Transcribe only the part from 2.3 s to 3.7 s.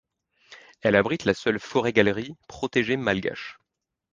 protégée malgache.